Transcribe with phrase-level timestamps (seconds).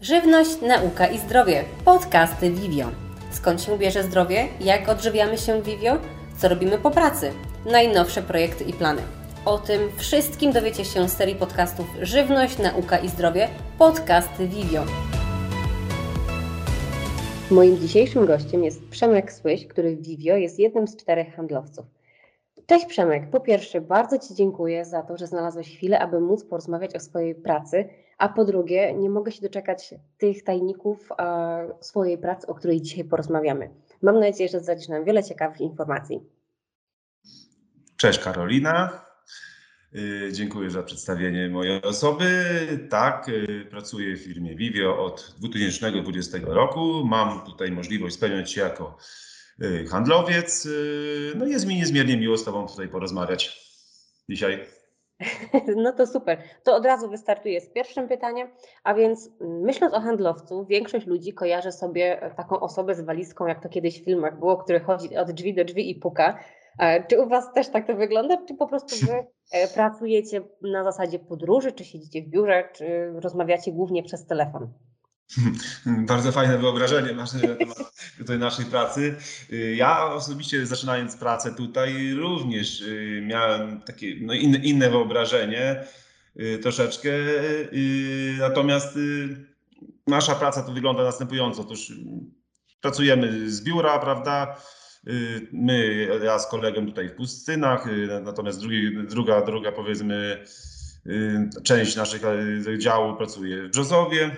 [0.00, 1.64] Żywność, nauka i zdrowie.
[1.84, 2.86] Podcasty Vivio.
[3.30, 4.48] Skąd się bierze zdrowie?
[4.60, 5.98] Jak odżywiamy się Vivio?
[6.36, 7.32] Co robimy po pracy?
[7.72, 9.02] Najnowsze projekty i plany.
[9.44, 13.48] O tym wszystkim dowiecie się z serii podcastów Żywność, nauka i zdrowie.
[13.78, 14.84] Podcasty Vivio.
[17.50, 21.86] Moim dzisiejszym gościem jest Przemek Słyś, który w Vivio jest jednym z czterech handlowców.
[22.66, 23.30] Cześć Przemek.
[23.30, 27.34] Po pierwsze, bardzo Ci dziękuję za to, że znalazłeś chwilę, aby móc porozmawiać o swojej
[27.34, 32.82] pracy, a po drugie, nie mogę się doczekać tych tajników e, swojej pracy, o której
[32.82, 33.70] dzisiaj porozmawiamy.
[34.02, 36.20] Mam nadzieję, że zdradzisz nam wiele ciekawych informacji.
[37.96, 39.08] Cześć Karolina.
[39.94, 42.26] Y, dziękuję za przedstawienie mojej osoby.
[42.90, 47.04] Tak, y, pracuję w firmie Vivio od 2020 roku.
[47.04, 48.96] Mam tutaj możliwość spełniać się jako
[49.62, 50.68] y, handlowiec.
[51.34, 53.70] No jest mi niezmiernie miło z Tobą tutaj porozmawiać
[54.28, 54.77] dzisiaj.
[55.76, 56.38] No to super.
[56.64, 58.48] To od razu wystartuję z pierwszym pytaniem.
[58.84, 63.68] A więc myśląc o handlowcu, większość ludzi kojarzy sobie taką osobę z walizką, jak to
[63.68, 66.38] kiedyś w filmach było, który chodzi od drzwi do drzwi i puka.
[67.08, 71.18] Czy u Was też tak to wygląda, czy po prostu Wy e, pracujecie na zasadzie
[71.18, 74.72] podróży, czy siedzicie w biurze, czy rozmawiacie głównie przez telefon?
[75.86, 79.16] Bardzo fajne wyobrażenie masz na temat tutaj naszej pracy.
[79.74, 85.84] Ja osobiście zaczynając pracę tutaj również y, miałem takie no inne, inne wyobrażenie
[86.40, 87.08] y, troszeczkę.
[87.08, 88.98] Y, natomiast
[90.06, 91.62] nasza praca to wygląda następująco.
[91.62, 91.92] Otóż
[92.80, 94.56] pracujemy z biura, prawda?
[95.52, 97.84] My, ja z kolegą tutaj w Pustynach,
[98.22, 100.44] natomiast drugi, druga, druga powiedzmy
[101.62, 102.22] część naszych
[102.78, 104.30] działu pracuje w Brzozowie.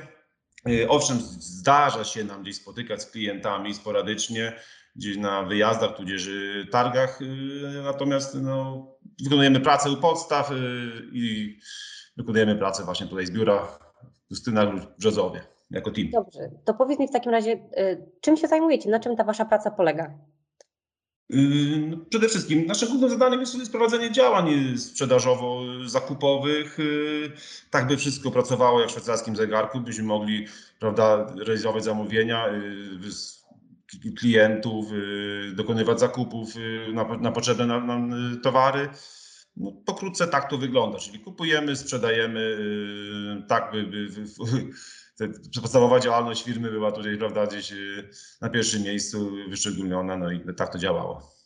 [0.68, 4.52] Y, owszem, zdarza się nam gdzieś spotykać z klientami sporadycznie,
[4.96, 8.86] gdzieś na wyjazdach, tudzież y, targach, y, natomiast no,
[9.24, 10.50] wykonujemy pracę u podstaw
[11.12, 11.56] i
[12.16, 13.66] wykonujemy pracę właśnie tutaj z biura
[14.30, 16.10] w lub Brzozowie jako team.
[16.10, 17.68] Dobrze, to powiedz mi w takim razie,
[18.20, 20.18] czym się zajmujecie, na czym ta wasza praca polega?
[21.88, 26.78] No, przede wszystkim naszym głównym zadaniem jest sprowadzenie działań sprzedażowo-zakupowych,
[27.70, 30.46] tak by wszystko pracowało jak w szwajcarskim zegarku, byśmy mogli
[30.78, 32.46] prawda, realizować zamówienia
[34.18, 34.86] klientów,
[35.54, 36.54] dokonywać zakupów
[36.92, 38.10] na, na potrzebne nam
[38.42, 38.88] towary.
[39.56, 42.58] No, pokrótce tak to wygląda, czyli kupujemy, sprzedajemy,
[43.48, 44.26] tak by, by, by
[45.62, 48.08] podstawowa działalność firmy była tutaj, prawda, gdzieś y,
[48.40, 51.40] na pierwszym miejscu wyszczególniona, no i tak to działało.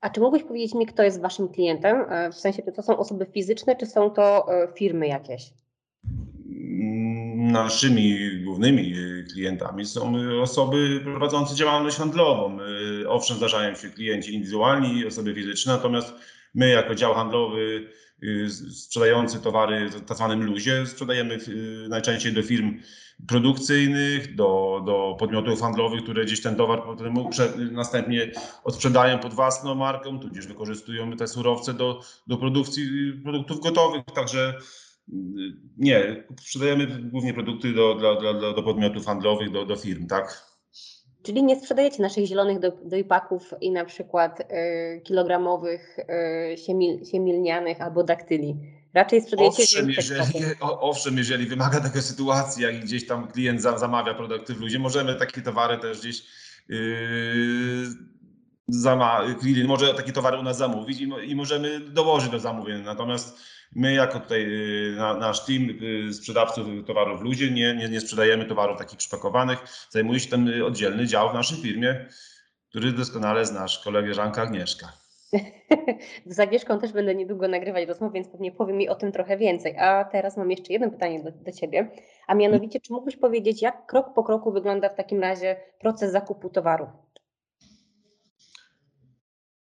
[0.00, 2.04] A czy mógłbyś powiedzieć mi, kto jest waszym klientem?
[2.08, 5.42] E, w sensie, czy to są osoby fizyczne, czy są to e, firmy jakieś?
[6.04, 12.58] Mm, naszymi głównymi y, klientami są y, osoby prowadzące działalność handlową.
[13.08, 16.14] Owszem, zdarzają się klienci indywidualni, osoby fizyczne, natomiast
[16.54, 17.90] my jako dział handlowy
[18.70, 21.38] sprzedający towary w tak zwanym luzie sprzedajemy
[21.88, 22.80] najczęściej do firm
[23.28, 27.14] produkcyjnych, do, do podmiotów handlowych, które gdzieś ten towar potem
[27.72, 28.32] następnie
[28.64, 34.02] odprzedają pod własną marką, tudzież wykorzystują te surowce do, do produkcji produktów gotowych.
[34.14, 34.54] Także
[35.76, 40.49] nie, sprzedajemy głównie produkty do, dla, dla, do podmiotów handlowych, do, do firm, tak?
[41.22, 47.80] Czyli nie sprzedajecie naszych zielonych do, dojpaków i na przykład y, kilogramowych y, siemil, siemilnianych
[47.80, 48.56] albo daktyli
[48.94, 54.54] Raczej sprzedajecie owszem, jeżeli, owszem, jeżeli wymaga taka sytuacja i gdzieś tam klient zamawia produkty
[54.54, 56.22] w ludzie, możemy takie towary też gdzieś
[56.68, 56.78] yy,
[58.68, 62.84] zama, klient może takie towary u nas zamówić i, i możemy dołożyć do zamówienia.
[62.84, 63.38] Natomiast
[63.76, 64.46] my jako tutaj
[64.96, 69.58] na, nasz team yy, sprzedawców towarów ludzie nie, nie, nie sprzedajemy towarów takich przypakowanych.
[69.90, 72.06] Zajmuje się ten oddzielny dział w naszej firmie,
[72.68, 74.92] który doskonale znasz, koleżanka Agnieszka.
[76.26, 79.78] Z Agnieszką też będę niedługo nagrywać rozmowę, więc pewnie powiem mi o tym trochę więcej.
[79.78, 81.90] A teraz mam jeszcze jedno pytanie do, do Ciebie,
[82.26, 86.50] a mianowicie, czy mógłbyś powiedzieć, jak krok po kroku wygląda w takim razie proces zakupu
[86.50, 86.86] towaru?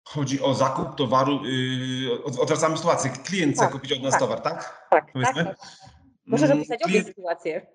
[0.07, 3.11] Chodzi o zakup towaru, yy, odwracamy sytuację.
[3.25, 4.87] Klient chce tak, kupić od nas tak, towar, tak?
[4.89, 5.57] Tak, tak, tak.
[6.25, 7.67] Możesz mm, opisać obie sytuacje.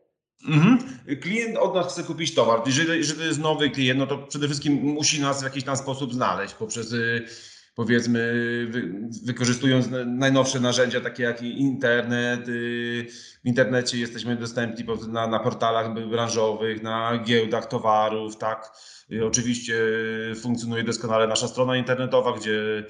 [0.48, 0.78] Mhm.
[1.22, 2.62] Klient od nas chce kupić towar.
[2.67, 5.76] Jeżeli, jeżeli to jest nowy klient, no to przede wszystkim musi nas w jakiś tam
[5.76, 7.26] sposób znaleźć poprzez y,
[7.74, 8.32] powiedzmy,
[9.24, 12.48] wykorzystując najnowsze narzędzia, takie jak internet.
[12.48, 13.06] Y,
[13.44, 18.70] w internecie jesteśmy dostępni na, na portalach branżowych, na giełdach towarów, tak.
[19.26, 19.74] Oczywiście
[20.42, 22.84] funkcjonuje doskonale nasza strona internetowa, gdzie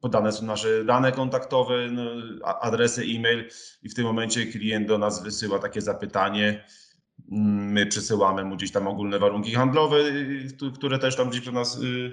[0.00, 2.02] podane są nasze dane kontaktowe, no,
[2.44, 3.48] adresy e-mail
[3.82, 6.64] i w tym momencie klient do nas wysyła takie zapytanie.
[7.28, 11.78] My przesyłamy mu gdzieś tam ogólne warunki handlowe, y, które też tam gdzieś do nas
[11.78, 12.12] y,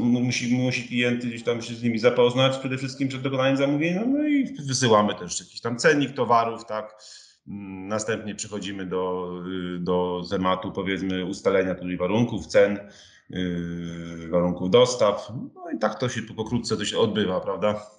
[0.00, 4.28] musi, musi klient gdzieś tam się z nimi zapoznać przede wszystkim przed dokonaniem zamówienia, no
[4.28, 6.96] i wysyłamy też jakiś tam cennik towarów, tak,
[7.48, 9.32] Mm, Następnie przechodzimy do,
[9.76, 12.78] y, do tematu, powiedzmy, ustalenia tutaj warunków, cen,
[13.30, 15.32] yy, warunków dostaw.
[15.54, 17.90] No i tak to się pokrótce to się odbywa, prawda?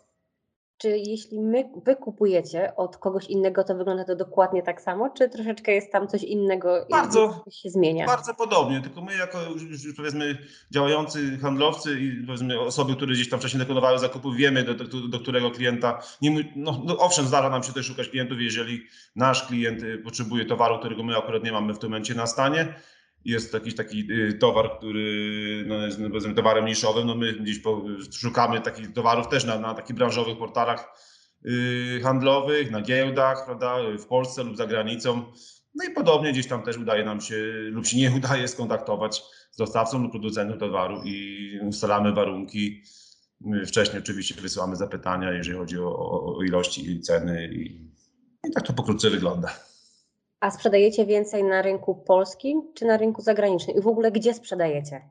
[0.78, 5.30] Czy jeśli my, wy kupujecie od kogoś innego, to wygląda to dokładnie tak samo, czy
[5.30, 8.06] troszeczkę jest tam coś innego i Bardzo, coś się zmienia?
[8.06, 10.38] Bardzo podobnie, tylko my jako już, powiedzmy
[10.72, 15.20] działający handlowcy i powiedzmy osoby, które gdzieś tam wcześniej dokonowały zakupów, wiemy do, do, do
[15.20, 18.84] którego klienta, nie, no, no owszem zdarza nam się też szukać klientów, jeżeli
[19.16, 22.74] nasz klient y, potrzebuje towaru, którego my akurat nie mamy w tym momencie na stanie,
[23.26, 27.86] jest jakiś taki y, towar, który no, jest no, towarem niszowym, no my gdzieś po,
[28.12, 31.02] szukamy takich towarów też na, na takich branżowych portalach
[31.46, 35.26] y, handlowych, na giełdach, prawda, w Polsce lub za granicą.
[35.76, 37.36] No i podobnie gdzieś tam też udaje nam się
[37.72, 42.84] lub się nie udaje skontaktować z dostawcą lub producentem towaru i ustalamy warunki.
[43.68, 47.92] Wcześniej oczywiście wysyłamy zapytania, jeżeli chodzi o, o ilości i ceny i,
[48.48, 49.68] i tak to pokrótce wygląda.
[50.40, 53.78] A sprzedajecie więcej na rynku polskim, czy na rynku zagranicznym?
[53.78, 55.02] I w ogóle gdzie sprzedajecie?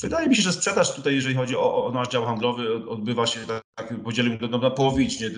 [0.00, 3.26] Wydaje mi się, że sprzedaż tutaj, jeżeli chodzi o, o nasz dział handlowy, od- odbywa
[3.26, 3.40] się
[3.74, 5.30] tak, podzielimy to na połowicznie.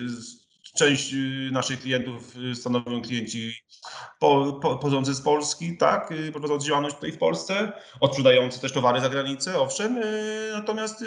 [0.75, 3.53] Część y, naszych klientów y, stanowią klienci
[4.19, 9.01] po, po, pochodzący z Polski, tak, y, prowadzący działalność tutaj w Polsce, odprzedający też towary
[9.01, 9.99] za granicę, owszem,
[10.53, 11.03] natomiast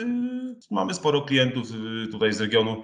[0.71, 1.69] mamy sporo klientów
[2.13, 2.83] tutaj z regionu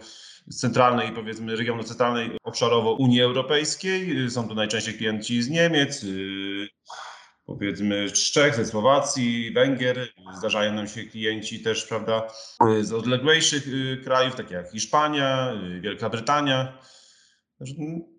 [0.50, 4.24] centralnej, powiedzmy regionu centralnej, obszarowo Unii Europejskiej.
[4.24, 6.68] Y, Są to najczęściej klienci z Niemiec, y,
[7.46, 10.08] powiedzmy z Czech, ze Słowacji, Węgier.
[10.38, 12.28] Zdarzają nam się klienci też, prawda,
[12.80, 16.78] z odległejszych y, krajów, takie jak Hiszpania, y, Wielka Brytania.
[17.60, 18.18] Mm,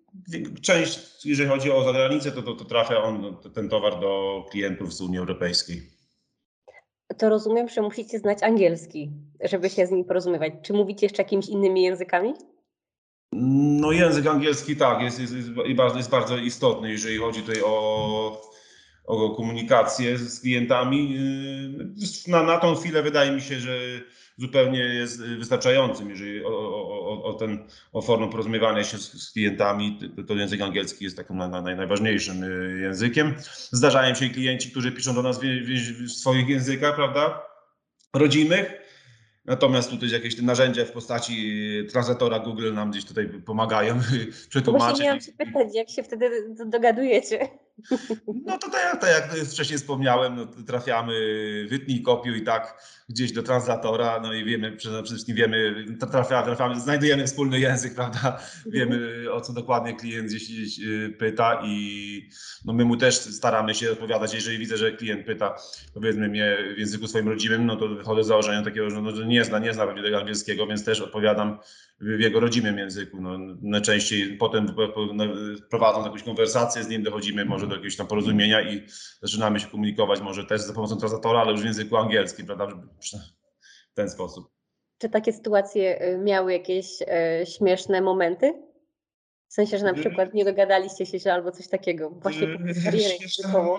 [0.62, 5.00] Część, jeżeli chodzi o zagranicę, to, to, to trafia on, ten towar do klientów z
[5.00, 5.99] Unii Europejskiej.
[7.20, 9.10] To rozumiem, że musicie znać angielski,
[9.44, 10.52] żeby się z nimi porozumiewać.
[10.62, 12.34] Czy mówicie jeszcze jakimiś innymi językami?
[13.32, 15.48] No język angielski tak, jest, jest, jest,
[15.96, 18.42] jest bardzo istotny, jeżeli chodzi tutaj o,
[19.06, 21.10] o komunikację z klientami.
[21.10, 23.78] Yy, Na, na tą chwilę wydaje mi się, że
[24.36, 29.32] zupełnie jest wystarczającym, jeżeli o, o, o, o, ten, o formę porozumiewania się z, z
[29.32, 33.34] klientami, to, to język angielski jest takim na, na, najważniejszym yy, językiem.
[33.72, 37.42] Zdarzają się klienci, którzy piszą do nas w, w, w swoich językach, prawda,
[38.14, 38.80] rodzimych,
[39.44, 41.62] Natomiast tutaj jakieś te narzędzia w postaci
[41.92, 45.00] translatora Google nam gdzieś tutaj pomagają Właśnie przetłumaczyć.
[45.00, 47.48] miałam się pytać, jak się wtedy do- dogadujecie.
[48.44, 51.12] No to tak, jak- tak jak wcześniej wspomniałem, no, trafiamy,
[51.70, 56.80] wytnij, kopiuj tak gdzieś do translatora, no i wiemy, przede wszystkim wiemy, tra- trafiamy, trafiamy,
[56.80, 58.40] znajdujemy wspólny język, prawda?
[58.66, 62.28] Wiemy o co dokładnie klient gdzieś, gdzieś y, pyta i
[62.64, 65.54] no my mu też staramy się odpowiadać, jeżeli widzę, że klient pyta
[65.94, 69.44] powiedzmy mnie w języku swoim rodzimym, no to wychodzę z założenia takiego, że, no, nie
[69.44, 71.58] zna, nie zna pewnie tego angielskiego, więc też odpowiadam
[72.00, 73.20] w jego rodzimym języku.
[73.20, 75.14] No, najczęściej potem po- po-
[75.70, 78.82] prowadząc jakąś konwersację z nim dochodzimy może do jakiegoś tam porozumienia i
[79.22, 82.68] zaczynamy się komunikować może też za pomocą translatora, ale już w języku angielskim, prawda?
[83.92, 84.50] W ten sposób.
[84.98, 88.52] Czy takie sytuacje y, miały jakieś e, śmieszne momenty?
[89.48, 90.00] W sensie, że na Mm.
[90.00, 92.46] przykład nie dogadaliście się albo coś takiego, właśnie
[93.20, 93.78] językową.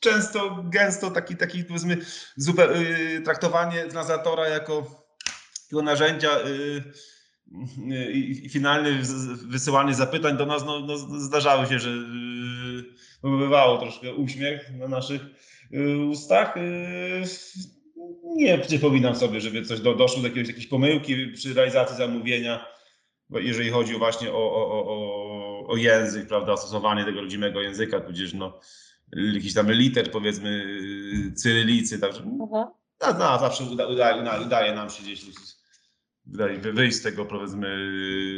[0.00, 1.96] Często, gęsto taki, taki powiedzmy
[2.40, 2.68] zupe-
[3.24, 4.86] traktowanie translatora jako
[5.62, 6.30] takiego narzędzia
[8.12, 8.50] i
[9.02, 11.90] z- wysyłanie zapytań do nas, no, no zdarzały się, że
[13.22, 15.22] bywało troszkę uśmiech na naszych
[16.10, 16.54] ustach.
[18.36, 22.66] Nie przypominam sobie, żeby coś do, doszło do jakiegoś, jakiejś pomyłki przy realizacji zamówienia,
[23.28, 28.32] bo jeżeli chodzi właśnie o, o, o, o, język, prawda, stosowanie tego rodzimego języka, tudzież
[28.32, 28.60] no,
[29.12, 30.66] jakiś tam liter, powiedzmy,
[31.34, 32.22] cyrylicy, także
[33.00, 35.24] no, zawsze uda, udaje, uda, udaje nam się gdzieś
[36.72, 37.68] wyjść z tego, powiedzmy,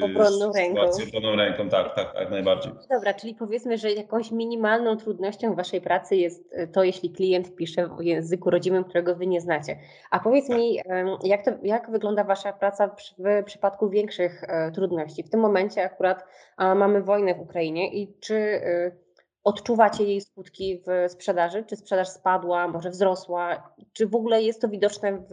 [0.02, 0.80] Obronną ręką.
[1.08, 2.72] obronną ręką, tak, tak, jak najbardziej.
[2.90, 7.56] Dobra, czyli powiedzmy, że jakąś minimalną trudnością w waszej pracy jest y, to, jeśli klient
[7.56, 9.78] pisze w języku rodzimym, którego wy nie znacie.
[10.10, 14.70] A powiedz mi, em, jak, to, jak wygląda wasza praca przy- w przypadku większych e,
[14.72, 15.22] trudności?
[15.22, 16.24] W tym momencie akurat
[16.58, 18.96] mamy wojnę w Ukrainie i czy y,
[19.44, 21.64] odczuwacie jej skutki w sprzedaży?
[21.64, 23.74] Czy sprzedaż spadła, może wzrosła?
[23.92, 25.30] Czy w ogóle jest to widoczne w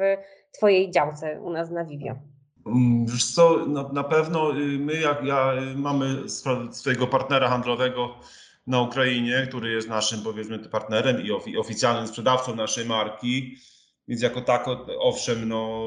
[0.58, 2.13] twojej działce u nas na Vivio?
[2.70, 6.24] Mm, Wiesz co, na, na pewno y, my jak ja y, mamy
[6.72, 8.16] swojego partnera handlowego
[8.68, 13.58] na Ukrainie, który jest naszym powiedzmy partnerem i ofi, oficjalnym sprzedawcą naszej marki,
[14.08, 15.80] więc jako tako, owszem, no,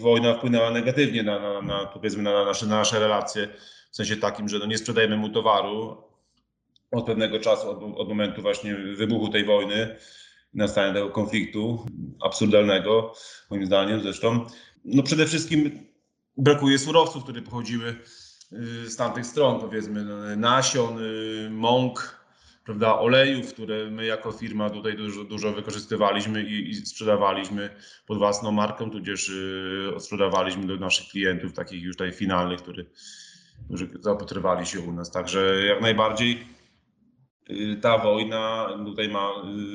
[0.00, 3.48] wojna wpłynęła negatywnie na, na, na powiedzmy na nasze, na nasze relacje,
[3.90, 5.96] w sensie takim, że no, nie sprzedajemy mu towaru
[6.90, 9.96] od pewnego czasu, od, od momentu właśnie wybuchu tej wojny,
[10.54, 11.86] nastania tego konfliktu
[12.20, 13.14] absurdalnego,
[13.50, 14.46] moim zdaniem zresztą.
[14.84, 15.70] No przede wszystkim
[16.36, 17.96] brakuje surowców, które pochodziły
[18.52, 22.18] y, z tamtych stron, powiedzmy, no, nasion, y, mąk,
[22.64, 27.70] prawda, olejów, które my jako firma tutaj dużo, dużo wykorzystywaliśmy i, i sprzedawaliśmy
[28.06, 32.86] pod własną marką, tudzież y, sprzedawaliśmy do naszych klientów, takich już tutaj finalnych, który,
[33.64, 35.10] którzy zaopatrywali się u nas.
[35.10, 36.57] Także jak najbardziej
[37.82, 39.30] ta wojna tutaj ma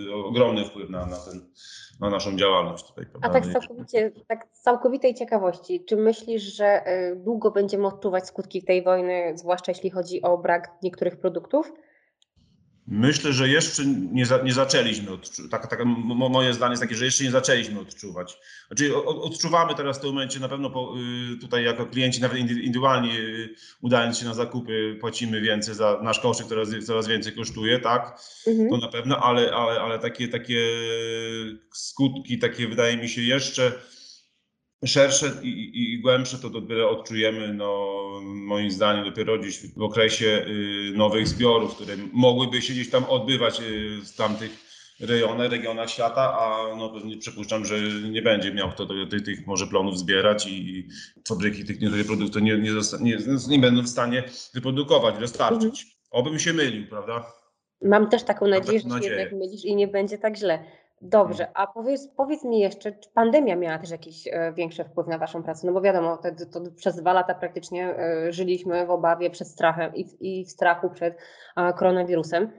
[0.08, 1.52] y, ogromny wpływ na, na, ten,
[2.00, 3.06] na naszą działalność tutaj.
[3.22, 8.64] A tak całkowicie, tak z całkowitej ciekawości, czy myślisz, że y, długo będziemy odczuwać skutki
[8.64, 11.74] tej wojny, zwłaszcza jeśli chodzi o brak niektórych produktów?
[12.88, 15.52] Myślę, że jeszcze nie, za, nie zaczęliśmy odczuwać.
[15.52, 18.38] Tak, tak, moje zdanie jest takie, że jeszcze nie zaczęliśmy odczuwać.
[18.68, 20.96] Znaczy, odczuwamy teraz w tym momencie na pewno po,
[21.34, 26.20] y, tutaj jako klienci, nawet indywidualnie y, udając się na zakupy, płacimy więcej za nasz
[26.20, 28.20] koszyk, coraz, coraz więcej kosztuje, tak?
[28.48, 28.70] Mhm.
[28.70, 30.68] To na pewno, ale, ale, ale takie, takie
[31.72, 33.72] skutki, takie wydaje mi się jeszcze
[34.86, 40.98] szersze i, i, głębsze to dopiero odczujemy, no, moim zdaniem, dopiero dziś w okresie y,
[40.98, 44.52] nowych zbiorów, które mogłyby się gdzieś tam odbywać y, w tamtych
[45.00, 49.48] rejonach, regionach świata, a no, pewnie przypuszczam, że nie będzie miał kto do, tych, tych
[49.48, 50.88] może plonów zbierać i
[51.28, 52.72] fabryki tych niektórych produktów nie, nie,
[53.02, 54.24] nie, nie będą w stanie
[54.54, 55.84] wyprodukować, dostarczyć.
[55.84, 55.94] Mhm.
[56.12, 57.26] Obym się mylił, prawda?
[57.82, 60.64] Mam też taką nadzieję, że się jednak mylisz i nie będzie tak źle.
[61.06, 65.18] Dobrze, a powiedz, powiedz mi jeszcze, czy pandemia miała też jakiś e, większy wpływ na
[65.18, 65.68] Waszą pracę?
[65.68, 69.96] No bo wiadomo, to, to przez dwa lata praktycznie e, żyliśmy w obawie przed strachem
[69.96, 71.18] i, i w strachu przed
[71.58, 72.52] e, koronawirusem.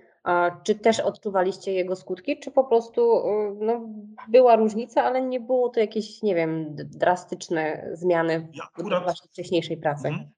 [0.63, 3.23] Czy też odczuwaliście jego skutki, czy po prostu
[3.61, 3.81] no,
[4.29, 9.29] była różnica, ale nie było to jakieś, nie wiem, drastyczne zmiany ja akurat, w Waszej
[9.29, 10.09] wcześniejszej pracy?
[10.09, 10.31] Mm.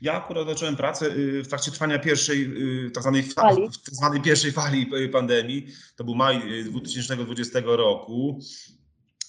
[0.00, 2.44] Ja akurat zacząłem pracę y, w trakcie trwania pierwszej,
[2.86, 3.62] y, tak zwanej, fali.
[3.84, 5.66] tak zwanej pierwszej fali y, pandemii.
[5.96, 8.40] To był maj 2020 roku.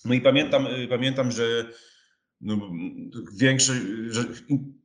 [0.05, 1.65] No i pamiętam, pamiętam że
[2.41, 2.71] no,
[3.37, 3.73] większy,
[4.13, 4.23] że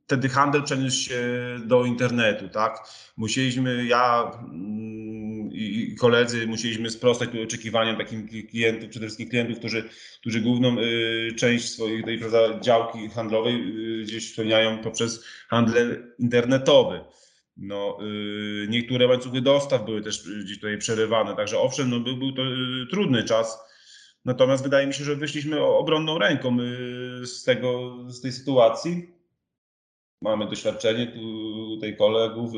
[0.05, 1.21] wtedy handel przeniósł się
[1.65, 2.79] do internetu, tak?
[3.17, 5.00] Musieliśmy, ja mm,
[5.53, 9.89] i koledzy musieliśmy sprostać oczekiwaniom takim klientów, przede wszystkim klientów, którzy,
[10.19, 16.99] którzy główną y, część swojej tej prawda, działki handlowej y, gdzieś spełniają poprzez handel internetowy.
[17.57, 22.31] No, y, niektóre łańcuchy dostaw były też gdzieś tutaj przerywane, także owszem, no, był, był
[22.31, 22.41] to
[22.89, 23.71] trudny czas
[24.25, 26.57] Natomiast wydaje mi się, że wyszliśmy obronną ręką
[27.23, 29.09] z, tego, z tej sytuacji.
[30.21, 32.51] Mamy doświadczenie tutaj kolegów,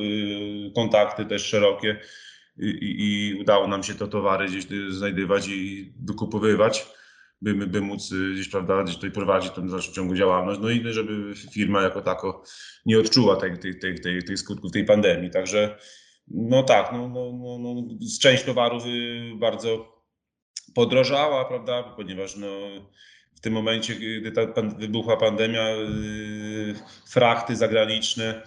[0.75, 1.99] kontakty też szerokie
[2.57, 6.87] i, i, udało nam się te towary gdzieś znajdywać i dokupowywać,
[7.41, 10.93] by, by móc y, gdzieś, prawda, gdzieś tutaj prowadzić tą dalszą ciągu działalność, no i
[10.93, 12.43] żeby firma jako tako
[12.85, 15.31] nie odczuła tych, skutków tej pandemii.
[15.31, 15.77] Także
[16.27, 17.83] no tak, no, no, no, no,
[18.21, 18.83] część towarów
[19.35, 19.93] bardzo
[20.75, 22.47] podrożała, prawda, ponieważ no,
[23.35, 26.75] w tym momencie, gdy ta pan, wybuchła pandemia, yy,
[27.09, 28.41] frachty zagraniczne,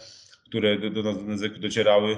[0.46, 2.16] które do, do nas docierały,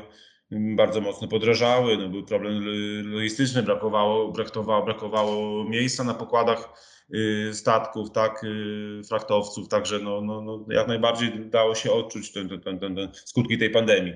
[0.51, 1.97] bardzo mocno podrożały.
[1.97, 2.65] No, był problem
[3.05, 6.69] logistyczny, brakowało, brakowało, brakowało miejsca na pokładach
[7.09, 12.49] yy, statków, tak, yy, frachtowców, także no, no, no, jak najbardziej dało się odczuć ten,
[12.49, 14.15] ten, ten, ten skutki tej pandemii.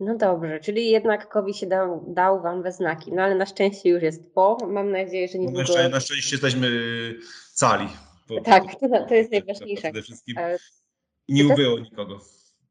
[0.00, 3.88] No dobrze, czyli jednak COVID się dał, dał Wam we znaki, no ale na szczęście
[3.88, 4.56] już jest po.
[4.66, 6.68] Mam nadzieję, że nie No, na, szczęście, na szczęście jesteśmy
[7.52, 7.88] cali.
[8.28, 9.82] Po, Tak, to, to jest najważniejsze.
[9.82, 10.36] Przede wszystkim
[11.28, 12.20] nie ubyło nikogo.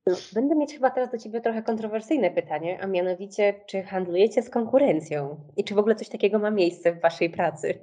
[0.07, 4.49] No, będę mieć chyba teraz do Ciebie trochę kontrowersyjne pytanie, a mianowicie, czy handlujecie z
[4.49, 7.79] konkurencją i czy w ogóle coś takiego ma miejsce w Waszej pracy?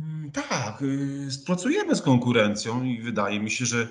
[0.00, 3.88] Mm, tak, y, pracujemy z konkurencją i wydaje mi się, że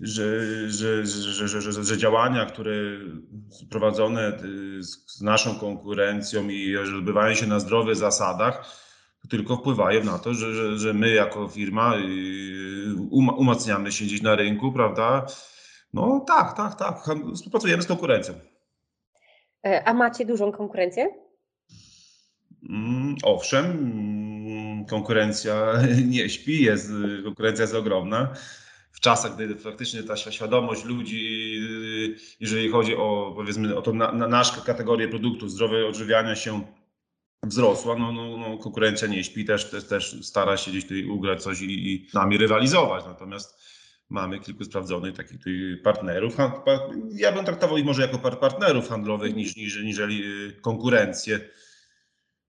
[0.00, 2.72] że, że, że, że, działania, które
[3.70, 8.82] prowadzone y, z naszą konkurencją i odbywają się na zdrowych zasadach,
[9.28, 14.36] tylko wpływają na to, że, że, że my jako firma y, umacniamy się gdzieś na
[14.36, 15.26] rynku, prawda?
[15.92, 17.04] No tak, tak, tak.
[17.34, 18.34] Współpracujemy z konkurencją.
[19.66, 21.08] E, a macie dużą konkurencję?
[22.68, 25.72] Mm, owszem, mm, konkurencja
[26.14, 26.90] nie śpi, jest,
[27.24, 28.34] konkurencja jest ogromna
[28.92, 31.54] w czasach, gdy faktycznie ta świadomość ludzi,
[32.40, 36.62] jeżeli chodzi o powiedzmy o to na, na naszą kategorię produktów, zdrowe odżywiania się
[37.42, 41.42] wzrosła, no, no, no konkurencja nie śpi, też, też, też stara się gdzieś tutaj ugrać
[41.42, 43.04] coś i, i nami rywalizować.
[43.04, 43.62] Natomiast
[44.12, 45.38] mamy kilku sprawdzonych takich
[45.82, 46.36] partnerów.
[47.12, 51.40] Ja bym traktował ich może jako partnerów handlowych niż, niż niżeli y, konkurencję.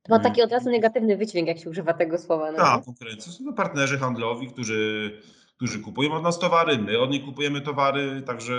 [0.03, 2.51] To ma taki od razu negatywny wydźwięk, jak się używa tego słowa.
[2.51, 3.31] No tak, konkurencja.
[3.31, 5.11] Są to partnerzy handlowi, którzy
[5.55, 8.53] którzy kupują od nas towary, my od nich kupujemy towary, także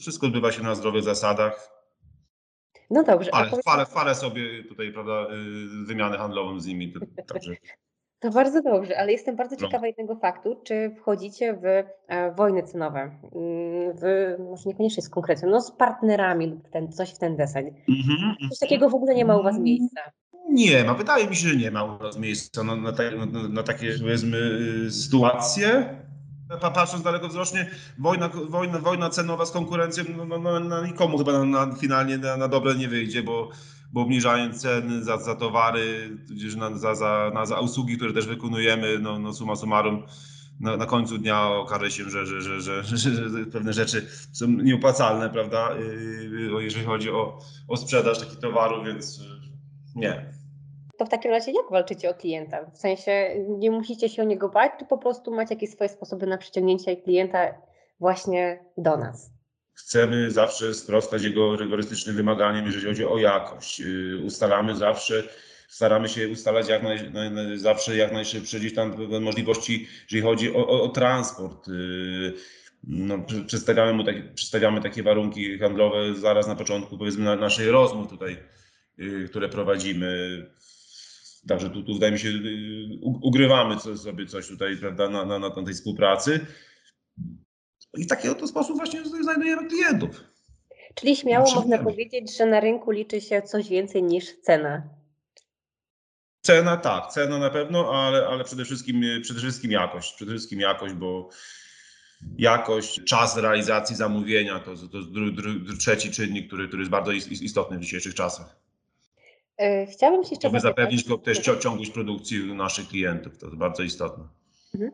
[0.00, 1.70] wszystko odbywa się na zdrowych zasadach.
[2.90, 3.34] No dobrze.
[3.34, 3.66] Ale powiedz...
[3.66, 5.26] chwalę, chwalę sobie tutaj, prawda,
[5.82, 6.94] y, wymianę handlową z nimi.
[7.26, 7.52] Także...
[8.20, 9.66] To bardzo dobrze, ale jestem bardzo No.
[9.66, 10.56] ciekawa jednego faktu.
[10.64, 11.64] Czy wchodzicie w
[12.08, 12.98] e, wojny cenowe?
[13.00, 13.20] Mm,
[13.94, 17.66] W, może niekoniecznie z konkretną, no z partnerami lub ten, coś w ten deseń.
[17.88, 20.00] Mhm, Coś takiego w ogóle nie ma u Was miejsca.
[20.50, 23.48] Nie ma, wydaje mi się, że nie ma u nas miejsca na, na, te, na,
[23.48, 24.36] na takie, powiedzmy,
[24.86, 25.96] y, sytuacje.
[26.60, 27.66] Pa- Patrząc dalekowzrocznie,
[27.98, 32.18] wojna, wojna, wojna cenowa z konkurencją, no, no, no, no nikomu chyba na, na, finalnie
[32.18, 33.48] na, na dobre nie wyjdzie, bo,
[33.96, 38.26] bo obniżając ceny za, za towary, tudzież na, za, za, na, za usługi, które też
[38.26, 40.02] wykonujemy, no, no summa summarum,
[40.60, 44.46] na, na końcu dnia okaże się, że, że, że, że, że, że pewne rzeczy są
[44.48, 45.68] nieopłacalne, prawda,
[46.50, 47.38] yy, jeżeli chodzi o,
[47.68, 49.26] o sprzedaż takich towarów, więc yy,
[49.94, 50.32] nie.
[50.98, 52.70] To w takim razie jak walczycie o klienta?
[52.70, 56.26] W sensie nie musicie się o niego bać, czy po prostu macie jakieś swoje sposoby
[56.26, 57.38] na przyciągnięcie klienta
[58.00, 59.35] właśnie do nas?
[59.76, 63.78] Chcemy zawsze sprostać jego rygorystycznym wymaganiom, jeżeli chodzi o jakość.
[63.80, 65.22] Yy, Ustalamy zawsze,
[65.68, 70.68] staramy się ustalać jak naj, naj, zawsze jak najszybsze gdzieś tam możliwości, jeżeli chodzi o,
[70.68, 71.68] o, o transport.
[71.68, 72.34] Yy,
[72.88, 78.08] No, przedstawiamy, mu takie, przedstawiamy takie warunki handlowe zaraz na początku powiedzmy na, naszej rozmów
[78.08, 78.36] tutaj,
[78.98, 80.06] yy, które prowadzimy.
[81.48, 82.28] Także tu, tu wydaje mi się,
[83.02, 86.46] ugrywamy co, sobie coś tutaj prawda, na, na, na tej współpracy.
[87.94, 90.24] I w taki oto sposób właśnie znajdujemy klientów.
[90.94, 94.82] Czyli śmiało Znaczy, można powiedzieć, że na rynku liczy się coś więcej niż cena.
[96.42, 100.14] Cena tak, cena na pewno, ale, ale przede, wszystkim, przede wszystkim jakość.
[100.14, 101.28] Przede wszystkim jakość, bo
[102.38, 107.42] jakość, czas realizacji zamówienia to, to dru, dru, trzeci czynnik, który, który jest bardzo is-
[107.42, 108.56] istotny w dzisiejszych czasach.
[109.58, 113.38] E, Chciałabym się jeszcze Żeby zapewnić też ciągłość produkcji naszych klientów.
[113.38, 114.24] To jest bardzo istotne.
[114.74, 114.90] e,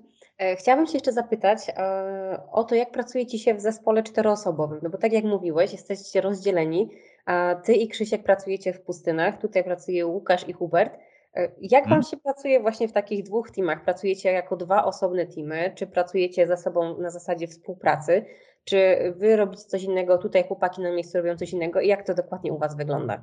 [0.58, 4.80] chciałabym się jeszcze zapytać e, o to, jak pracujecie się w zespole czteroosobowym.
[4.82, 6.90] No bo tak jak mówiłeś, jesteście rozdzieleni,
[7.26, 10.98] a ty i Krzysiek pracujecie w pustynach, tutaj pracuje Łukasz i Hubert.
[11.36, 12.02] E, Jak wam Mhm.
[12.02, 13.84] się pracuje właśnie w takich dwóch teamach?
[13.84, 18.24] Pracujecie jako dwa osobne teamy, czy pracujecie ze sobą na zasadzie współpracy?
[18.64, 22.14] Czy wy robicie coś innego, tutaj chłopaki na miejscu robią coś innego i jak to
[22.14, 23.22] dokładnie u was wygląda?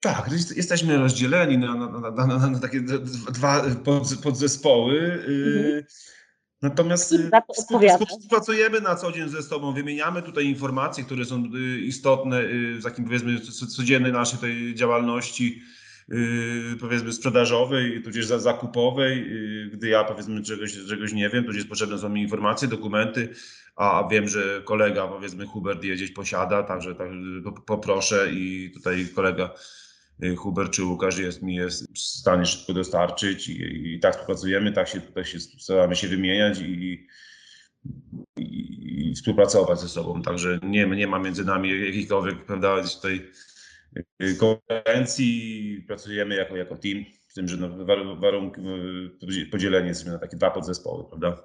[0.00, 2.80] Tak, jest- jesteśmy rozdzieleni na, na, na, na, takie
[3.30, 4.94] dwa pod, podzespoły.
[5.28, 5.86] y,
[6.62, 11.80] Natomiast Kim y, współpracujemy na co dzień ze sobą, wymieniamy tutaj informacje, które są y,
[11.80, 12.42] istotne
[12.78, 15.62] w takim powiedzmy co- codziennej naszej tej działalności
[16.80, 19.30] powiedzmy sprzedażowej, tudzież za- zakupowej.
[19.72, 23.28] Gdy ja powiedzmy czegoś, czegoś nie wiem, tudzież potrzebne są mi informacje, dokumenty,
[23.76, 29.06] a wiem, że kolega powiedzmy Hubert je gdzieś posiada, także, także po- poproszę i tutaj
[29.14, 29.50] kolega
[30.36, 34.88] Hubert czy Łukasz jest, mi jest w stanie szybko dostarczyć i, i tak współpracujemy, tak
[34.88, 37.06] się tutaj się staramy się wymieniać i,
[38.36, 40.22] i, i współpracować ze sobą.
[40.22, 43.30] Także nie, nie ma między nami jakichkolwiek prawda, tutaj
[44.22, 48.60] y, konkurencji, pracujemy jako, jako team, z tym, że no, war- warunki,
[49.40, 51.42] y, podzieleni jesteśmy na takie dwa podzespoły, prawda?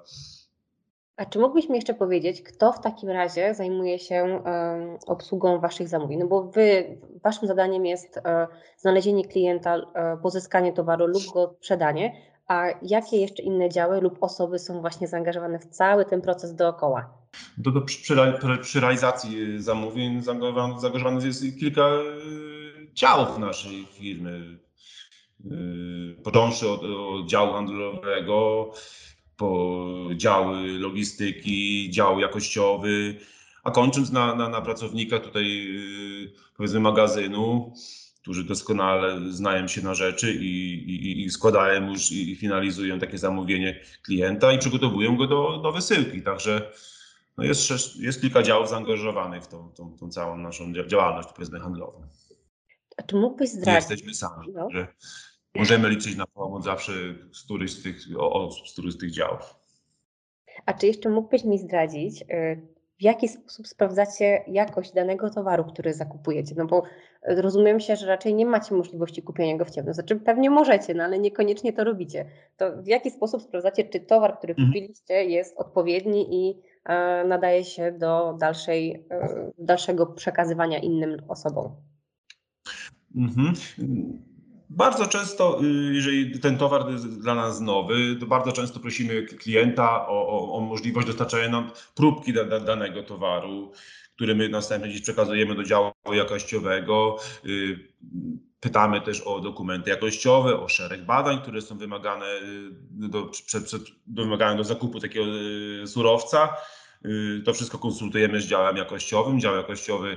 [1.16, 4.42] A czy mógłbyś mi jeszcze powiedzieć, kto w takim razie zajmuje się
[5.06, 6.18] obsługą Waszych zamówień?
[6.18, 8.46] No bo Wy, Waszym zadaniem jest e,
[8.78, 12.12] znalezienie klienta, e, pozyskanie towaru lub go sprzedanie,
[12.48, 17.08] a jakie jeszcze inne działy lub osoby są właśnie zaangażowane w cały ten proces dookoła?
[17.64, 23.86] To, to przy, przy, re- przy realizacji y, zamówień zaangażowanych jest kilka y, działów naszej
[23.92, 24.58] firmy.
[25.44, 28.70] Y, Począwszy od, od działu handlowego,
[29.36, 33.16] po działy logistyki, dział jakościowy,
[33.64, 35.44] a kończąc na, na, na pracownikach tutaj
[36.24, 37.72] y, powiedzmy magazynu,
[38.22, 43.80] którzy doskonale znają się na rzeczy i, i, i składają już i finalizują takie zamówienie
[44.04, 46.22] klienta i przygotowują go do, do wysyłki.
[46.22, 46.72] Także
[47.36, 51.60] no jest, jest kilka działów zaangażowanych w tą, tą, tą całą naszą dzia- działalność powiedzmy
[51.60, 52.06] handlową.
[52.96, 53.90] A czy mógłbyś Nie zdradzić?
[53.90, 54.68] jesteśmy sami, No.
[54.70, 54.86] że
[55.58, 56.92] możemy liczyć na pomoc zawsze
[57.32, 59.54] z któryś z tych osób, z któryś z tych działów.
[60.66, 62.26] A czy jeszcze mógłbyś mi zdradzić, y,
[62.98, 66.54] w jaki sposób sprawdzacie jakość danego towaru, który zakupujecie?
[66.58, 66.82] No bo
[67.22, 69.94] rozumiem się, że raczej nie macie możliwości kupienia go w ciemno.
[69.94, 72.30] Znaczy pewnie możecie, no ale niekoniecznie to robicie.
[72.56, 74.68] To w jaki sposób sprawdzacie, czy towar, który Mhm.
[74.68, 81.76] kupiliście jest odpowiedni i e, nadaje się do dalszej, e, dalszego przekazywania innym osobom?
[83.16, 83.54] Mhm.
[84.70, 90.08] Bardzo często, y, jeżeli ten towar jest dla nas nowy, to bardzo często prosimy klienta
[90.08, 93.72] o, o, o możliwość dostarczenia nam próbki da, da, danego towaru,
[94.16, 97.16] który my następnie przekazujemy do działu jakościowego.
[97.46, 97.78] Y,
[98.60, 103.82] Pytamy też o dokumenty jakościowe, o szereg badań, które są wymagane y, do, przed, przed,
[104.06, 105.26] do, wymagane do zakupu takiego
[105.86, 106.56] surowca.
[107.44, 109.40] To wszystko konsultujemy z działem jakościowym.
[109.40, 110.16] Dział jakościowy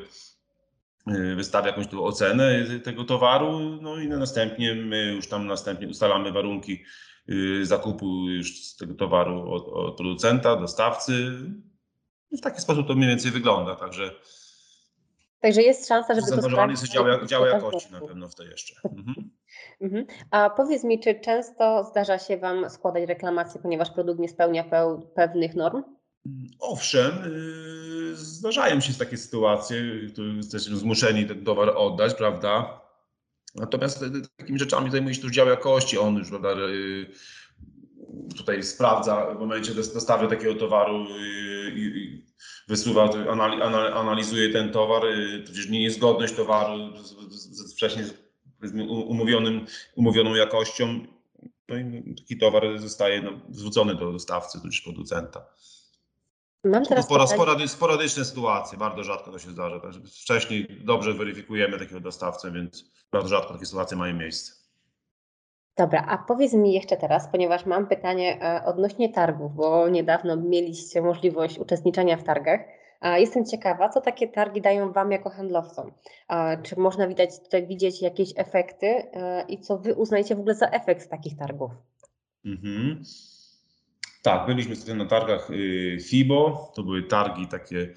[1.36, 6.84] wystawia jakąś tu ocenę tego towaru, no i następnie my już tam następnie ustalamy warunki
[7.30, 11.32] y, zakupu już z tego towaru od, od producenta, dostawcy.
[12.32, 14.12] W taki sposób to mniej więcej wygląda, także
[15.42, 17.30] Także jest szansa, żeby to zaangażowany jest sprawdzić.
[17.30, 18.76] dział, dział jakości na pewno w to jeszcze.
[18.98, 19.30] Mhm.
[19.82, 20.06] Mhm.
[20.32, 25.02] A powiedz mi, czy często zdarza się Wam składać reklamacje, ponieważ produkt nie spełnia peł-
[25.16, 25.84] pewnych norm?
[26.60, 27.12] Owszem,
[28.12, 29.84] y, zdarzają się takie sytuacje,
[30.16, 32.82] tu jesteśmy zmuszeni ten towar oddać, prawda?
[33.56, 35.98] Natomiast y, takimi rzeczami zajmuje się też dział jakości.
[35.98, 37.06] On już prawda, y,
[38.38, 41.06] tutaj sprawdza w momencie dos- dostawy takiego towaru
[41.76, 42.26] i
[42.68, 45.04] wysuwa, anali- ana- analizuje ten towar,
[45.46, 46.98] tudzież niezgodność towaru
[47.32, 48.06] z, wcześniej
[49.08, 51.00] umówionym, umówioną jakością.
[51.70, 55.46] No i taki towar zostaje no, zwrócony do dostawcy, tudzież producenta.
[56.64, 59.80] Mam teraz spora, sporady, sporadyczne sytuacje, bardzo rzadko to się zdarza.
[59.80, 64.54] Także wcześniej dobrze weryfikujemy takiego dostawcę, więc bardzo rzadko takie sytuacje mają miejsce.
[65.78, 71.02] Dobra, a powiedz mi jeszcze teraz, ponieważ mam pytanie e, odnośnie targów, bo niedawno mieliście
[71.02, 72.60] możliwość uczestniczenia w targach.
[73.02, 75.92] Jestem ciekawa, co takie targi dają Wam jako handlowcom?
[76.64, 80.70] Czy można widać, tutaj widzieć jakieś efekty e, i co Wy uznajecie w ogóle za
[80.70, 81.72] efekt takich targów?
[82.46, 83.04] Mhm.
[84.22, 86.72] Tak, byliśmy wtedy na targach y, FIBO.
[86.76, 87.94] To były targi takie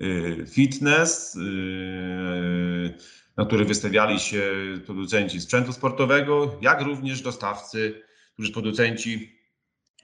[0.00, 2.94] y, fitness, y,
[3.36, 4.52] na których wystawiali się
[4.86, 9.40] producenci sprzętu sportowego, jak również dostawcy, którzy producenci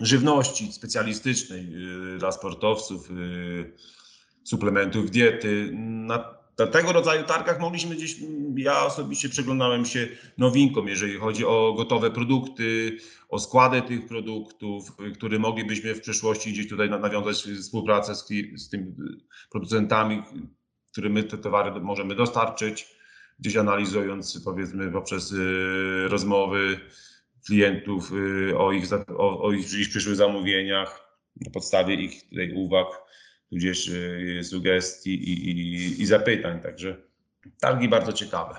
[0.00, 1.74] żywności specjalistycznej
[2.18, 3.08] dla sportowców,
[4.44, 5.72] suplementów diety.
[6.58, 8.16] Na tego rodzaju targach mogliśmy gdzieś,
[8.56, 15.10] ja osobiście przyglądałem się nowinkom, jeżeli chodzi o gotowe produkty, o składy tych produktów, y,
[15.12, 18.94] które moglibyśmy w przyszłości gdzieś tutaj na- nawiązać współpracę z, z tymi y,
[19.50, 20.22] producentami,
[20.92, 22.86] którym my te towary możemy dostarczyć,
[23.38, 26.80] gdzieś analizując powiedzmy poprzez y, rozmowy
[27.46, 28.84] klientów y, o ich,
[29.16, 32.22] o, o ich gdzieś przyszłych zamówieniach, na podstawie ich
[32.54, 32.86] uwag,
[33.50, 36.60] tudzież y, sugestii i, i, i zapytań.
[36.60, 36.96] Także
[37.60, 38.56] targi bardzo ciekawe.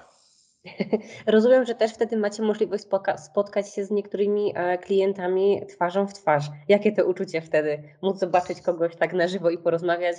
[1.27, 6.13] Rozumiem, że też wtedy macie możliwość spotka- spotkać się z niektórymi e, klientami twarzą w
[6.13, 6.45] twarz.
[6.67, 7.83] Jakie to uczucie wtedy?
[8.01, 10.15] Móc zobaczyć kogoś tak na żywo i porozmawiać,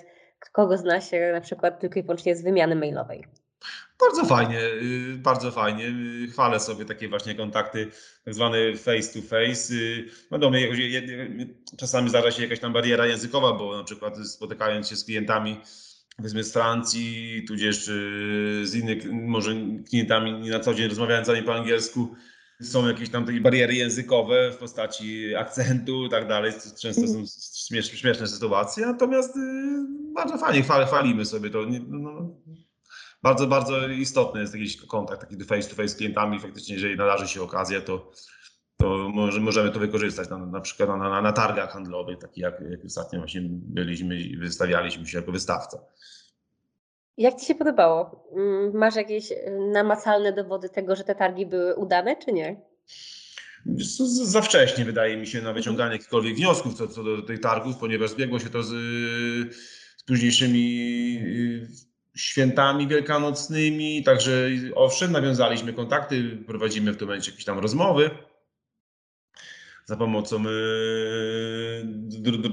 [0.52, 3.24] kogo zna się na przykład tylko i wyłącznie z wymiany mailowej.
[4.00, 5.84] Bardzo fajnie, y, bardzo fajnie.
[6.24, 7.90] y, Chwalę sobie takie właśnie kontakty,
[8.24, 9.74] tak zwane face to face.
[9.74, 11.02] Y, Wiadomo, je-
[11.78, 15.60] czasami zdarza się jakaś tam bariera językowa, bo na przykład spotykając się z klientami
[16.16, 19.54] powiedzmy z Francji, tudzież y, z innych może
[19.88, 22.14] klientami na co dzień rozmawiającymi po angielsku,
[22.62, 26.52] są jakieś tam takie bariery językowe w postaci akcentu i tak dalej.
[26.52, 27.24] To Często są
[27.66, 29.40] śmiesz, śmieszne sytuacje, natomiast y,
[30.14, 31.58] bardzo fajnie, chwal, chwalimy sobie to.
[31.88, 32.36] No, no,
[33.22, 36.40] bardzo, bardzo istotny jest jakiś kontakt taki face to face z klientami.
[36.40, 38.10] Faktycznie, jeżeli nadarzy się okazja, to,
[38.76, 42.60] to może, możemy to wykorzystać na, na przykład na, na, na targach handlowych, takich jak,
[42.70, 45.78] jak ostatnio właśnie byliśmy i wystawialiśmy się jako wystawca.
[47.16, 48.28] Jak Ci się podobało?
[48.36, 52.60] Mm, Masz jakieś e, namacalne dowody tego, że te targi były udane, czy nie?
[54.22, 58.10] Za wcześnie wydaje mi się na wyciąganie jakichkolwiek wniosków co, co do tych targów, ponieważ
[58.10, 58.68] zbiegło się to z,
[59.96, 61.68] z późniejszymi y,
[62.18, 68.10] świętami wielkanocnymi, także owszem, nawiązaliśmy kontakty, prowadzimy w tym momencie jakieś tam rozmowy.
[69.84, 71.84] Za pomocą y,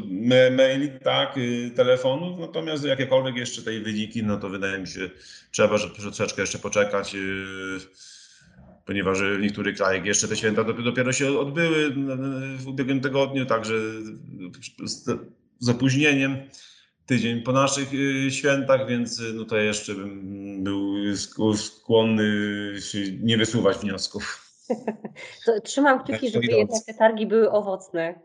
[0.08, 5.10] me- maili, tak, y, telefonów, natomiast jakiekolwiek jeszcze tej wyniki, no to wydaje mi się,
[5.51, 7.47] trzeba że troszeczkę jeszcze poczekać, y,
[8.86, 11.91] ponieważ w niektórych krajach jeszcze te święta dopiero, dopiero się odbyły y,
[12.58, 13.73] w ubiegłym tygodniu, także
[14.86, 15.10] z,
[15.60, 16.38] z opóźnieniem
[17.05, 22.23] tydzień po naszych y, świętach, więc y, no to jeszcze bym był sk- skłonny
[23.21, 24.45] nie wysuwać wniosków.
[25.63, 28.19] Trzymam kciuki, żeby jednak te targi były owocne.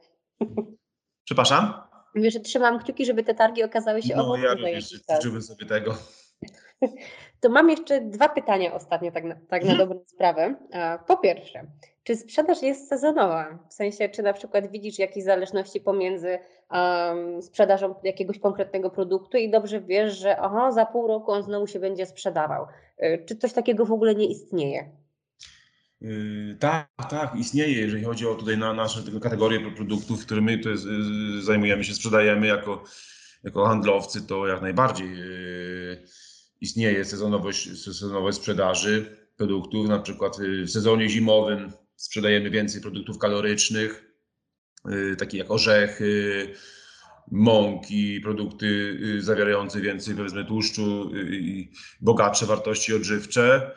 [1.24, 1.72] Przepraszam?
[2.14, 5.42] Mówię, że trzymam kciuki, żeby te targi okazały się No owocne ja za również życzyłbym
[5.42, 5.96] sobie tego.
[7.40, 10.54] To mam jeszcze dwa pytania ostatnie, tak na, tak na dobrą sprawę.
[11.06, 11.66] Po pierwsze,
[12.04, 13.58] czy sprzedaż jest sezonowa?
[13.68, 16.38] W sensie, czy na przykład widzisz jakieś zależności pomiędzy
[16.70, 21.66] um, sprzedażą jakiegoś konkretnego produktu i dobrze wiesz, że aha, za pół roku on znowu
[21.66, 22.66] się będzie sprzedawał.
[23.02, 24.90] Y, Czy coś takiego w ogóle nie istnieje?
[26.00, 28.86] Yy, tak, tak, istnieje, jeżeli chodzi o tutaj na
[29.22, 32.82] kategorie pro- produktów, które my to jest, yy, zajmujemy się, sprzedajemy jako,
[33.44, 36.06] jako handlowcy, to jak najbardziej yy,
[36.60, 39.88] istnieje sezonowość, sezonowość sprzedaży produktów.
[39.88, 44.04] Na przykład yy, w sezonie zimowym sprzedajemy więcej produktów kalorycznych,
[44.84, 46.46] yy, takich jak orzechy,
[47.30, 48.66] mąki, produkty
[49.00, 53.70] yy, zawierające więcej powiedzmy tłuszczu i bogatsze wartości odżywcze.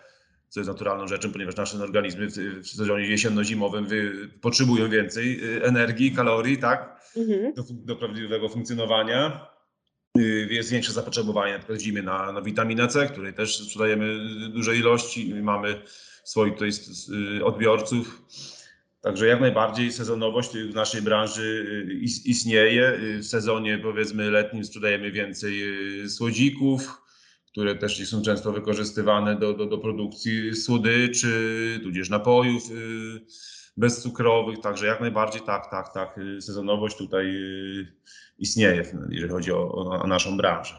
[0.50, 6.12] co jest naturalną rzeczą, ponieważ nasze organizmy w, sezonie jesienno-zimowym wy, potrzebują więcej y, energii,
[6.12, 7.54] kalorii, tak, Mhm.
[7.54, 9.48] do, do prawdziwego funkcjonowania.
[10.18, 15.34] Y, Jest większe zapotrzebowanie na przykład na, na witaminę C, której też sprzedajemy duże ilości
[15.34, 15.82] mamy
[16.24, 16.70] swoich tutaj
[17.40, 18.22] y, odbiorców.
[19.02, 22.90] Także jak najbardziej sezonowość w naszej branży y, is- istnieje.
[22.94, 25.64] Y, W sezonie powiedzmy letnim sprzedajemy więcej
[26.04, 26.98] y, słodzików,
[27.52, 33.22] które też są często wykorzystywane do, do, do produkcji słodyczy, tudzież napojów y,
[33.78, 34.60] bezcukrowych.
[34.60, 36.18] Także jak najbardziej tak, tak, tak.
[36.18, 37.88] y, Sezonowość tutaj y,
[38.40, 40.76] istnieje, jeżeli chodzi o, o, naszą branżę.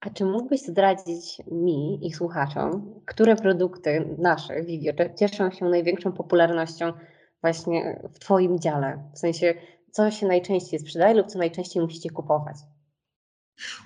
[0.00, 6.92] A czy mógłbyś zdradzić mi i słuchaczom, które produkty nasze, Vivio, cieszą się największą popularnością
[7.40, 9.10] właśnie w Twoim dziale?
[9.14, 9.54] W sensie,
[9.90, 12.56] co się najczęściej sprzedaje lub co najczęściej musicie kupować?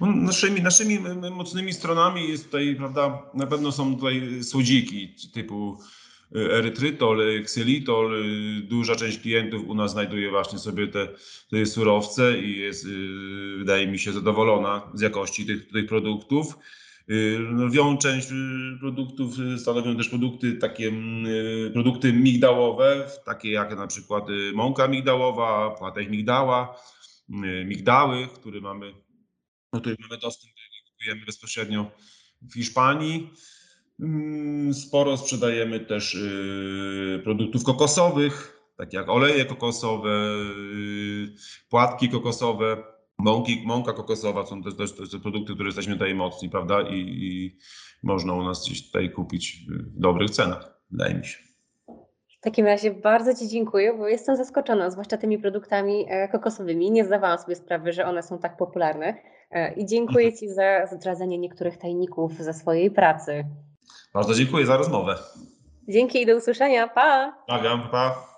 [0.01, 0.99] No, Naszymi, naszymi
[1.31, 8.15] mocnymi stronami jest tutaj, prawda, na pewno są tutaj słodziki typu y, erytrytol, ksylitol.
[8.15, 11.09] y, Duża część klientów u nas znajduje właśnie sobie te,
[11.51, 12.89] te surowce i jest, y,
[13.59, 16.59] wydaje mi się, zadowolona z jakości tych, tych produktów.
[17.11, 18.29] Y, Lwią część
[18.81, 26.11] produktów stanowią też produkty takie mm, produkty migdałowe, takie jak na przykład mąka migdałowa, płatek
[26.11, 26.77] migdała,
[27.65, 28.93] migdały, które mamy
[29.73, 30.53] do których mamy dostęp,
[30.91, 31.91] kupujemy bezpośrednio
[32.43, 33.31] w Hiszpanii.
[34.03, 41.35] Mm, Sporo sprzedajemy też y, produktów kokosowych, takie jak oleje kokosowe, y,
[41.71, 42.77] płatki kokosowe,
[43.19, 46.83] mąki, mąka kokosowa są też, też, też te produkty, które jesteśmy tutaj mocni, prawda?
[46.83, 47.59] I, I
[48.03, 51.39] można u nas gdzieś tutaj kupić w dobrych cenach, wydaje mi się.
[52.41, 56.91] W takim razie bardzo Ci dziękuję, bo jestem zaskoczona, zwłaszcza tymi produktami e, kokosowymi.
[56.91, 59.15] Nie zdawałam sobie sprawy, że one są tak popularne.
[59.51, 63.45] E, I dziękuję Ci za zdradzenie niektórych tajników ze swojej pracy.
[64.15, 65.19] Bardzo dziękuję za rozmowę.
[65.89, 66.89] Dzięki i do usłyszenia.
[66.89, 67.33] Pa!
[67.47, 68.30] Pozdrawiam, pa.